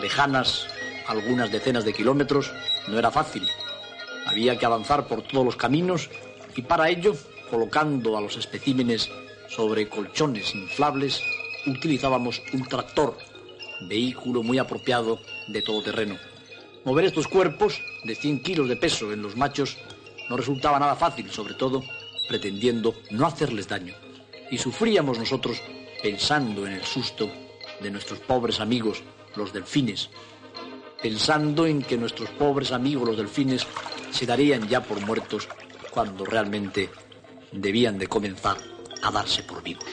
lejanas 0.00 0.68
algunas 1.08 1.50
decenas 1.50 1.84
de 1.84 1.92
kilómetros, 1.92 2.52
no 2.86 2.96
era 2.96 3.10
fácil. 3.10 3.44
Había 4.24 4.56
que 4.56 4.66
avanzar 4.66 5.08
por 5.08 5.22
todos 5.22 5.44
los 5.44 5.56
caminos 5.56 6.10
y 6.54 6.62
para 6.62 6.90
ello, 6.90 7.16
colocando 7.48 8.16
a 8.16 8.20
los 8.20 8.36
especímenes 8.36 9.10
sobre 9.48 9.88
colchones 9.88 10.54
inflables, 10.54 11.22
utilizábamos 11.66 12.42
un 12.52 12.64
tractor 12.64 13.16
vehículo 13.88 14.42
muy 14.42 14.58
apropiado 14.58 15.18
de 15.48 15.62
todo 15.62 15.82
terreno. 15.82 16.16
Mover 16.84 17.06
estos 17.06 17.28
cuerpos 17.28 17.80
de 18.04 18.14
100 18.14 18.42
kilos 18.42 18.68
de 18.68 18.76
peso 18.76 19.12
en 19.12 19.22
los 19.22 19.36
machos 19.36 19.76
no 20.28 20.36
resultaba 20.36 20.78
nada 20.78 20.96
fácil, 20.96 21.30
sobre 21.30 21.54
todo 21.54 21.82
pretendiendo 22.28 22.94
no 23.10 23.26
hacerles 23.26 23.68
daño. 23.68 23.94
Y 24.50 24.58
sufríamos 24.58 25.18
nosotros 25.18 25.60
pensando 26.02 26.66
en 26.66 26.74
el 26.74 26.84
susto 26.84 27.30
de 27.80 27.90
nuestros 27.90 28.20
pobres 28.20 28.60
amigos, 28.60 29.02
los 29.36 29.52
delfines, 29.52 30.10
pensando 31.02 31.66
en 31.66 31.82
que 31.82 31.96
nuestros 31.96 32.30
pobres 32.30 32.72
amigos, 32.72 33.08
los 33.08 33.16
delfines, 33.16 33.66
se 34.10 34.26
darían 34.26 34.68
ya 34.68 34.82
por 34.82 35.00
muertos 35.04 35.48
cuando 35.90 36.24
realmente 36.24 36.90
debían 37.52 37.98
de 37.98 38.06
comenzar 38.06 38.56
a 39.02 39.10
darse 39.10 39.42
por 39.42 39.62
vivos. 39.62 39.86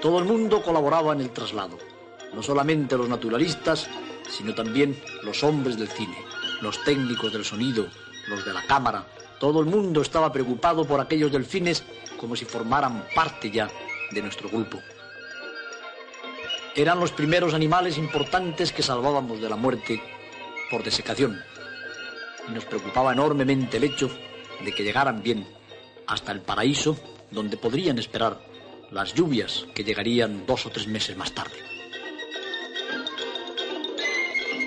Todo 0.00 0.18
el 0.18 0.24
mundo 0.24 0.62
colaboraba 0.62 1.12
en 1.12 1.20
el 1.20 1.30
traslado, 1.30 1.78
no 2.34 2.42
solamente 2.42 2.96
los 2.96 3.08
naturalistas, 3.08 3.88
sino 4.28 4.54
también 4.54 5.00
los 5.22 5.44
hombres 5.44 5.78
del 5.78 5.88
cine, 5.88 6.16
los 6.60 6.82
técnicos 6.82 7.32
del 7.32 7.44
sonido, 7.44 7.86
los 8.28 8.44
de 8.44 8.52
la 8.52 8.62
cámara. 8.62 9.06
Todo 9.38 9.60
el 9.60 9.66
mundo 9.66 10.02
estaba 10.02 10.32
preocupado 10.32 10.84
por 10.84 11.00
aquellos 11.00 11.30
delfines 11.30 11.84
como 12.18 12.34
si 12.34 12.44
formaran 12.44 13.04
parte 13.14 13.50
ya 13.50 13.68
de 14.10 14.22
nuestro 14.22 14.48
grupo. 14.48 14.80
Eran 16.74 16.98
los 16.98 17.12
primeros 17.12 17.54
animales 17.54 17.98
importantes 17.98 18.72
que 18.72 18.82
salvábamos 18.82 19.40
de 19.40 19.48
la 19.48 19.56
muerte 19.56 20.02
por 20.70 20.82
desecación. 20.82 21.51
Y 22.48 22.52
nos 22.52 22.64
preocupaba 22.64 23.12
enormemente 23.12 23.76
el 23.76 23.84
hecho 23.84 24.10
de 24.64 24.72
que 24.72 24.82
llegaran 24.82 25.22
bien 25.22 25.46
hasta 26.06 26.32
el 26.32 26.40
paraíso 26.40 26.96
donde 27.30 27.56
podrían 27.56 27.98
esperar 27.98 28.40
las 28.90 29.14
lluvias 29.14 29.66
que 29.74 29.84
llegarían 29.84 30.44
dos 30.46 30.66
o 30.66 30.70
tres 30.70 30.86
meses 30.86 31.16
más 31.16 31.32
tarde. 31.32 31.56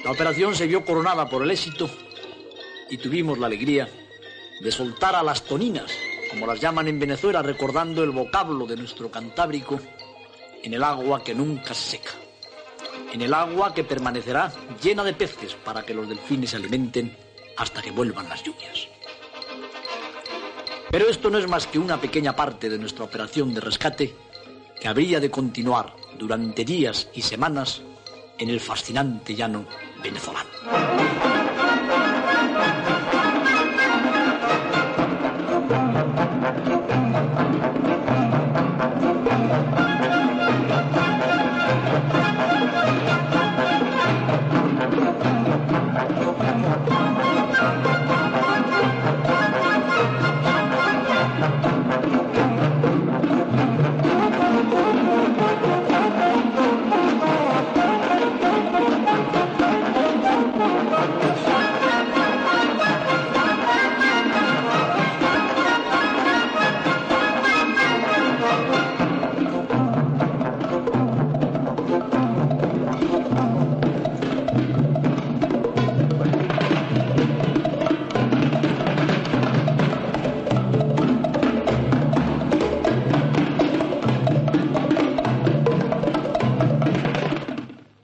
La 0.03 0.11
operación 0.11 0.55
se 0.55 0.67
vio 0.67 0.85
coronada 0.85 1.29
por 1.29 1.43
el 1.43 1.51
éxito 1.51 1.89
y 2.89 2.97
tuvimos 2.97 3.37
la 3.37 3.47
alegría 3.47 3.89
de 4.61 4.71
soltar 4.71 5.15
a 5.15 5.23
las 5.23 5.43
toninas, 5.43 5.91
como 6.29 6.47
las 6.47 6.59
llaman 6.59 6.87
en 6.87 6.99
Venezuela, 6.99 7.41
recordando 7.41 8.03
el 8.03 8.11
vocablo 8.11 8.65
de 8.65 8.77
nuestro 8.77 9.09
Cantábrico, 9.09 9.79
en 10.63 10.73
el 10.73 10.83
agua 10.83 11.23
que 11.23 11.35
nunca 11.35 11.73
se 11.73 11.97
seca, 11.97 12.11
en 13.13 13.21
el 13.21 13.33
agua 13.33 13.73
que 13.73 13.83
permanecerá 13.83 14.51
llena 14.81 15.03
de 15.03 15.13
peces 15.13 15.55
para 15.55 15.83
que 15.83 15.93
los 15.93 16.07
delfines 16.07 16.51
se 16.51 16.57
alimenten 16.57 17.15
hasta 17.57 17.81
que 17.81 17.91
vuelvan 17.91 18.29
las 18.29 18.43
lluvias. 18.43 18.87
Pero 20.91 21.09
esto 21.09 21.29
no 21.29 21.37
es 21.37 21.47
más 21.47 21.67
que 21.67 21.79
una 21.79 21.99
pequeña 21.99 22.35
parte 22.35 22.69
de 22.69 22.77
nuestra 22.77 23.05
operación 23.05 23.53
de 23.53 23.61
rescate 23.61 24.15
que 24.79 24.87
habría 24.87 25.19
de 25.19 25.31
continuar 25.31 25.95
durante 26.17 26.63
días 26.63 27.09
y 27.13 27.21
semanas 27.21 27.81
en 28.37 28.49
el 28.49 28.59
fascinante 28.59 29.35
llano 29.35 29.65
venezolano. 30.01 30.49